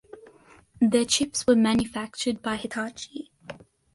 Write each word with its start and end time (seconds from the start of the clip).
Their 0.79 1.05
chips 1.05 1.45
were 1.45 1.55
manufactured 1.55 2.41
by 2.41 2.55
Hitachi. 2.55 3.31